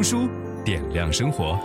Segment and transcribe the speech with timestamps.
[0.00, 0.30] 读书
[0.64, 1.60] 点亮生活。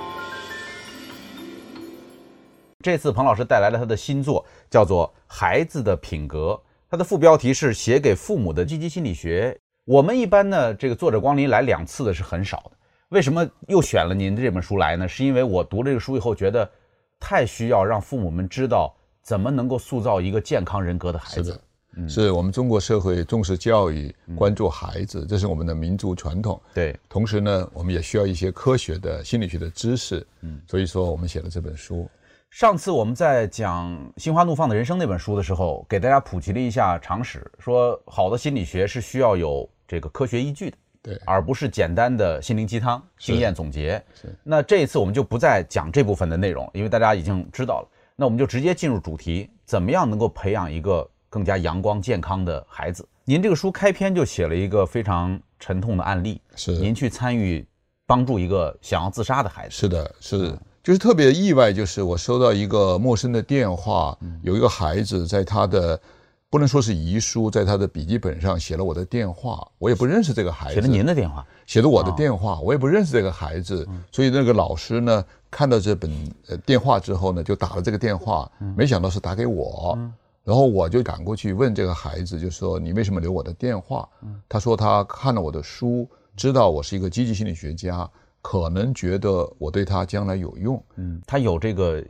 [2.84, 6.52] 这次彭老师带来了他的新作，叫做《孩子的品格》，
[6.92, 9.58] 他的副标题是“写给父母的积极心理学”。
[9.88, 12.72] 我们一般呢，这个作者光临来两次的是很少的。
[13.08, 15.08] 为什么又选了您这本书来呢？
[15.08, 16.70] 是因为我读这个书以后，觉得
[17.18, 21.58] 太需要让父母们知道怎么能够塑造一个健康人格的孩子。
[21.96, 26.62] 是的，嗯，是我们中国社会重视教育、关注孩子，这是我们的民族传统。
[26.74, 30.26] 对，同时呢，我们也需要一些科学的心理学的知识。
[30.42, 32.10] 嗯，所以说我们写了这本书。
[32.52, 40.78] 上次我们在讲《心花怒放的人生》那本书的时候，给大家普及了一下常识，说好的心理学是需要有这个科学依据的。
[41.02, 44.02] 对，而不是简单的心灵鸡汤、经验总结。
[44.20, 47.88] 是，那这一次我们就不再讲这部分的内容，因为大家已经知道了。
[48.16, 53.06] 那我们就直接进入主题，怎么样能够培养一个更加阳光健康的孩子？
[53.26, 57.68] 您这个书开篇就写了一个非常沉痛的案例，是您去参与
[58.08, 59.72] 帮助一个想要自杀的孩子。
[59.72, 66.00] 是的，是，就是特别意外，就是我收到一个陌生的电话，有一个孩子在他的。
[66.48, 70.76] 不能说是遗书，在他的笔记本上写了我的电话，我也不认识这个孩子。
[70.76, 73.86] 写了您的电话，写了我的电话，我也不认识这个孩子。
[74.10, 76.10] 所以那个老师呢，看到这本
[76.48, 80.00] 呃电话之后呢，就打了这个电话，没想到是打给我。
[80.46, 84.08] 然后我就赶过去问这个孩子，就说你为什么留我的电话？
[84.48, 86.08] 他说他看了我的书，
[86.38, 88.10] 知道我是一个积极心理学家，
[88.42, 90.82] 可能觉得我对他将来有用。
[90.96, 92.02] 嗯，他有这个。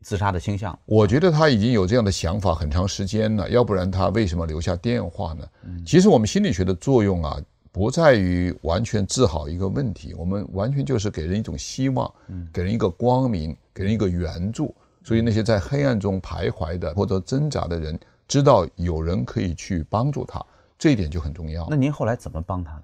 [0.00, 5.44] 自杀的倾向，我觉得他已经有这样的想法很长时间了，要不然他为什么留下电话呢？
[5.84, 7.36] 其实我们心理学的作用啊，
[7.72, 12.08] 不在于完全治好一个问题，我们完全就是给人一种希望，
[12.52, 14.72] 给人一个光明，给人一个援助。
[15.06, 17.96] 所以那些在黑暗中徘徊的或者挣扎的人，
[18.26, 20.44] 知道有人可以去帮助他，
[20.76, 21.64] 这一点就很重要。
[21.70, 22.82] 那您后来怎么帮他呢？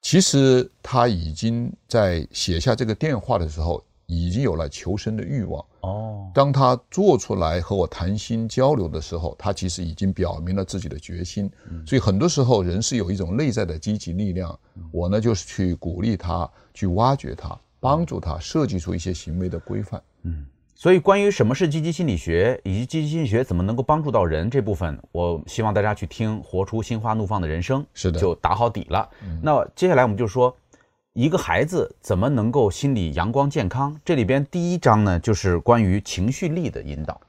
[0.00, 6.28] 其实他已经在写下这个电话的时候，已经有了求生的欲望哦。
[6.34, 11.48] 当他做出来和我谈心交流的时候，他其实已经表明了自己的决心。
[11.86, 14.58] 所以很多时候人是有一种内在的积极力量。
[14.90, 20.02] 我呢就是去鼓励他，去挖掘他，帮助他设计出一些行为的规范。
[20.24, 20.44] 嗯，
[20.82, 29.08] 所以关于什么是积极心理学，以及积极心理学怎么能够帮助到人这部分，我希望大家去听《活出心花怒放的人生》，是的，就打好底了。
[29.40, 30.52] 那接下来我们就说。
[31.12, 33.94] 一个孩子怎么能够心理阳光健康？
[34.02, 37.20] 这里边第一章呢，就是关于情绪力的引导。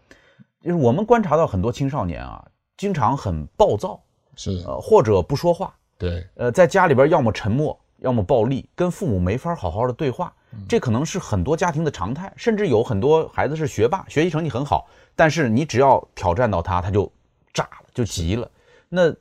[0.61, 2.43] 就是我们观察到很多青少年啊，
[2.77, 3.99] 经常很暴躁，
[4.35, 10.33] 是呃或者不说话，对，呃在家里边要么沉默，要么暴力，跟父母没法好好的对话。
[10.67, 17.11] 这可能是很多家庭的常态，甚至有很多孩子是学霸，学习成绩很好，但是你只要挑战到他，他就
[17.53, 18.49] 炸了，就急了。
[18.89, 19.13] 那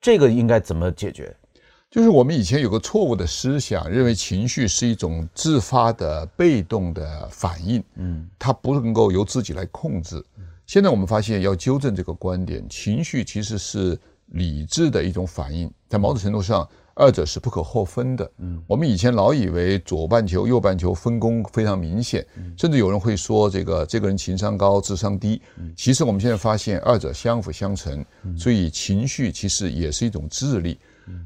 [0.00, 1.34] 这个应该怎么解决？
[1.88, 10.22] 就是我们以前有个错误的思想，认为情绪是一种自发的、被动的反应，嗯，它不能够由自己来控制。
[10.66, 18.28] 现在我们发现要纠正这个观点，情绪其实是理智的一种反应，在某种程度上，二者是不可或分的。
[18.38, 22.26] 嗯，我们以前老以为左半球、右半球分工非常明显，
[22.56, 25.40] 甚至有人会说这个这个人情商高、智商低。
[25.76, 28.04] 其实我们现在发现，二者相辅相成，
[28.36, 30.78] 所以情绪其实也是一种智力。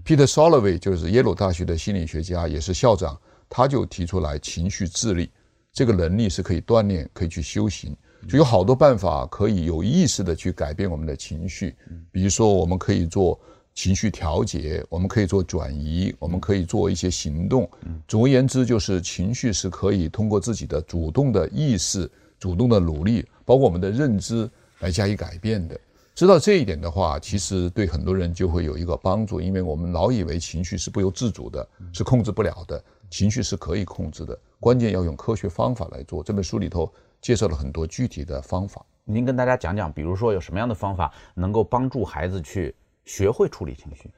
[0.05, 3.17] Peter Salovey 就是耶鲁大学的心理学家，也是校长，
[3.49, 5.31] 他就提出来情绪智力
[5.73, 7.97] 这个能力是可以锻炼、可以去修行，
[8.29, 11.77] 就有好多办法可以有意识的去改变我们的情绪。
[12.11, 13.41] 比如说，我们可以做
[13.75, 17.69] 情绪调节，我们可以做转移，我们可以做一些行动。
[18.07, 24.51] 总而言之，就是情绪是可以通过自己的主动的意识、主动的努力，包括我们的认知
[24.81, 25.79] 来加以改变的。
[26.15, 32.83] 知道这一点的话，其实对很多人就会有一个帮助，因为我们老以为情绪是不由自主的，是控制不了的。
[33.09, 36.23] 情绪是可以控制的，关键要用科学方法来做。
[36.23, 42.75] 这本书里头介绍了很多具体的方法，您跟大家讲讲，比如说有什么样的方法能够帮助孩子去
[43.11, 44.09] 学会处理情绪？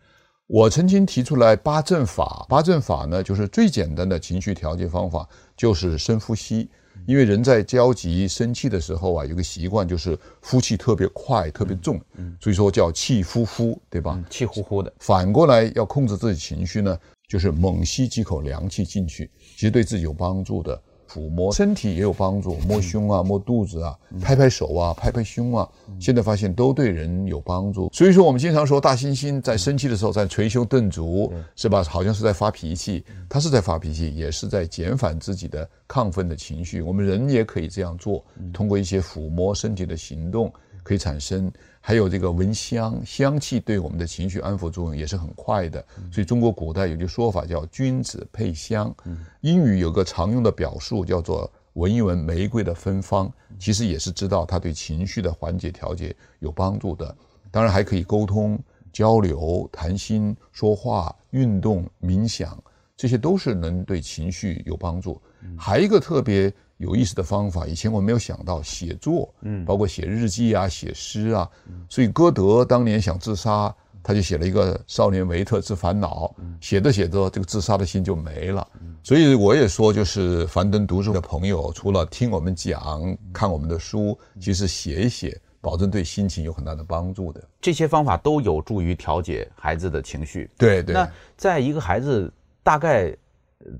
[0.47, 6.69] 我曾经提出来八正法，八正法呢，就是最简单的情绪调节方法，就是深呼吸。
[7.07, 11.99] 因为人在焦急、生气的时候啊，有个习惯就是呼气特别快、特别重，
[12.39, 14.15] 所以说叫气呼呼，对吧？
[14.15, 14.93] 嗯、气呼呼的。
[14.99, 16.97] 反过来要控制自己情绪呢，
[17.27, 20.81] 就是猛吸几口凉气进去，其实对自己有帮助的。
[21.13, 25.69] 抚摸身体也有帮助，摸胸啊，摸肚子啊，拍拍手啊，拍拍胸啊，
[26.01, 27.91] 现在发现都对人有帮助。
[27.93, 31.85] 所以说，我们经常说大猩猩在生气的时候在捶胸顿足，是吧？
[31.85, 36.81] 好像是在发脾气，它是在发脾气，也是在减缓自己的亢奋的情绪。
[36.81, 40.51] 我们人也可以这样做，通过一些抚摸身体的行动。
[40.83, 41.51] 可以产生，
[41.81, 45.85] 还有这个闻香，香气对我们的情绪安抚作用也是很快的。
[46.11, 48.95] 所以中国古代有句说法叫“君子配香”，
[49.43, 57.17] 英语有个常用的表述叫做“闻一闻玫瑰的芬芳”，其实也是知道它对情绪的缓解调节有帮助的。
[57.51, 58.59] 当然还可以沟通、
[58.93, 62.63] 交流、谈心、说话、运动、冥想，
[62.97, 65.21] 这些都是能对情绪有帮助。
[65.57, 66.53] 还有一个特别。
[66.83, 71.49] 有意思的方法，以前我没有想到写作，嗯，包括写日记啊、写诗啊。
[71.89, 78.67] 所以歌德当年想自杀，他就写了一个《少年维特之烦恼》，写着写着，这个自杀的心就没了。
[79.05, 87.41] 所以我也说，就是樊登读书的朋友，除了听我们讲、看我们的书，其实写一写，保证对心情有很大的帮助的。
[87.61, 90.51] 这些方法都有助于调节孩子的情绪。
[90.59, 90.93] 对对。
[90.93, 92.33] 那在一个孩子
[92.65, 93.17] 大概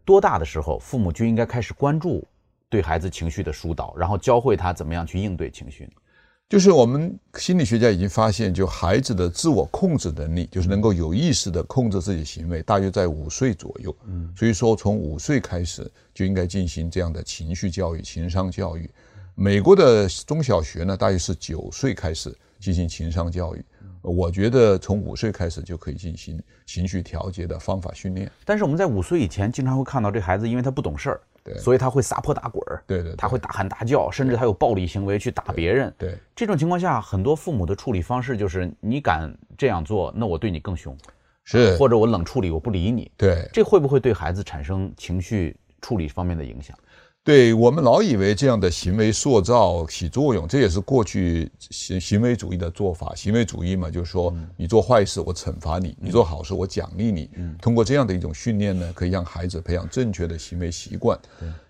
[0.05, 2.25] 多大的时候，父母就应该开始关注？
[2.73, 5.87] 对孩子情绪的疏导，然后教会他怎么样去应对情绪。
[6.49, 13.95] 就是我们心理学家已经发现，就孩子的自我控制能力，就是能够有意识地控制自己行为，大约在五岁左右。
[14.07, 18.91] 嗯，所以说从五岁开始就应该进行这样的情绪教育、情商教育。
[19.35, 23.63] 美国的中小学呢，大约是九岁开始进行情商教育。
[24.01, 28.31] 我觉得从五岁开始就可以进行情绪调节的方法训练。
[28.45, 31.21] 但是我们在五岁以前，经常会看到这孩子，因为他不懂事儿。
[31.45, 35.93] 对，所以他会撒泼打滚儿，对，对对，他会大喊大叫，甚至他有暴力行为去打别人。
[35.99, 40.97] 对，对这种情况下，很多父母的处理方式就是：你敢这样做，那我对你更凶，
[41.45, 43.11] 是，或者我冷处理，我不理你。
[43.17, 46.77] 对，这会不会对孩子产生情绪处理方面的影响？
[47.25, 53.15] 对，我们老以为这样的行为塑造起作用，这也是过去行行为主义的做法。
[53.15, 57.31] 行为主义嘛，就是说你做坏事我惩罚你，你做好事我奖励你。
[57.35, 61.17] 嗯通过这样的一种训练呢，可以让孩子培养正确的行为习惯。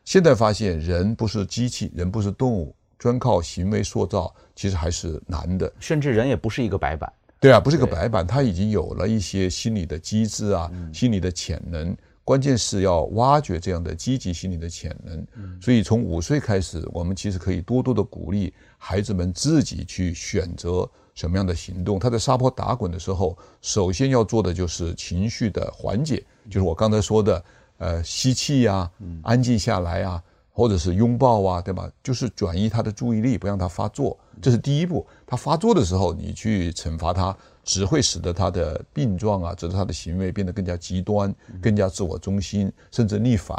[0.06, 5.70] 现在发现人不是机器，人不是动物，专靠行为塑造其实还是难的。
[5.78, 7.12] 甚至人也不是一个白板。
[7.38, 11.94] 对啊，不是一个白板，他已经有了一些心理的机制啊，心理的潜能。
[12.24, 15.26] 关键是要挖掘这样的积极心理的潜能，
[15.60, 21.98] 所以从五岁开始，我们其实可以多多的鼓励孩子们自己去选择什么样的行动。
[21.98, 27.44] 他在撒泼打滚的时候，首先要做的就是情绪的缓解，就是我刚才说的，
[27.78, 28.88] 呃，吸气呀，
[29.22, 30.22] 安静下来啊，
[30.52, 31.90] 或者是拥抱啊，对吧？
[32.02, 35.06] 就是转移他的注意力，不让他发作，这是第一步。
[35.26, 37.36] 他发作的时候，你去惩罚他。
[37.64, 43.56] 只会使得他的病状啊，使得他的行为变得更加极端，更加自我中心，甚至逆反。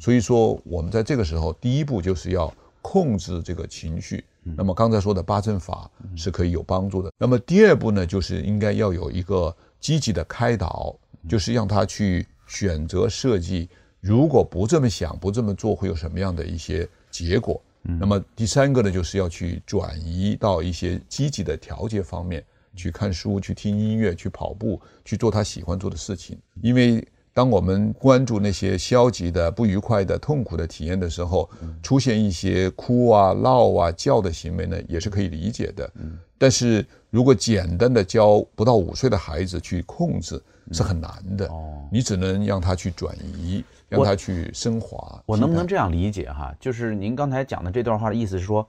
[0.00, 2.50] 所以说，我们在这个时候，第一步就是要
[2.80, 4.24] 控制这个情绪。
[4.42, 7.12] 那么刚才说的八正法是可以有帮助的。
[7.18, 10.96] 那么第二步呢，就是应该要有一个积极的开导，
[11.28, 13.68] 就是让他去选择设计，
[14.02, 17.62] 如果不这么想，不这么做，会有什么样的一些结果。
[17.82, 22.44] 那么第三个呢，就是要去转移到一些积极的调节方面。
[22.74, 26.38] 去看书，去听音乐，去跑步，去做他喜欢做的事情。
[26.62, 31.48] 因为当我们关注那些消极的、不愉快的、痛苦的体验的时候，
[31.82, 35.90] 出现一些哭啊、闹啊、叫的行为呢，也是可以理解的。
[36.36, 41.48] 但是如果简单的教不到五岁的孩子去控制，是很难的。
[41.90, 44.98] 你只能让他去转移，让他去升华。
[45.24, 46.54] 我，我能不能这样理解哈？
[46.60, 48.66] 就是您刚才讲的这段话的意思是说，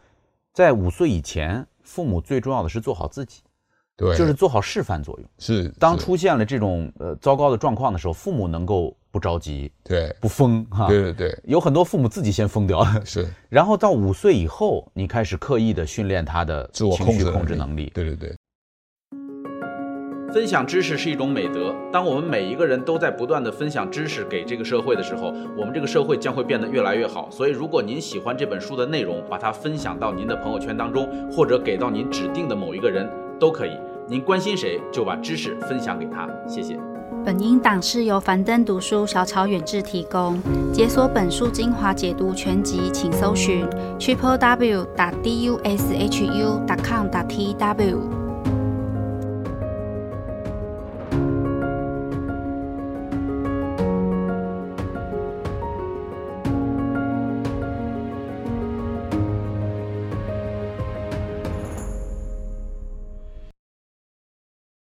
[0.53, 3.41] 在五岁以前，父母最重要的是做好自己。
[3.95, 5.29] 对，就是做好示范作用。
[5.37, 10.87] 是，当出现了这种呃糟糕的状况的时候，父母能够不着急，对，不疯哈。
[10.87, 13.05] 对对对，有很多父母自己先疯掉了。
[13.05, 17.91] 是，然后到五岁以后，你开始刻意的训练他的情绪控制能力。
[17.93, 18.35] 对对对。
[20.33, 21.75] 分享知识是一种美德。
[21.91, 27.29] 当我们每一个人都在不断的分享知识给这个社会的时候，我们这个社会将会变得越来越好。
[27.29, 33.07] 所以，如果您喜欢这本书的内容，把它分享到您的朋友圈当中，或者给到您指定的某一个人。
[33.43, 36.79] 都可以，您关心谁就把知识分享给他，谢谢。
[37.25, 40.39] 本音档是由樊登读书小草远志提供，
[40.71, 43.67] 解锁本书精华解读全集，请搜寻
[43.99, 48.22] triple w 打 d u s h u 打 com 打 t w。